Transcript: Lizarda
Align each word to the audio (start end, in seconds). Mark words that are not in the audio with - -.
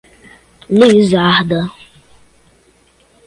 Lizarda 0.79 1.61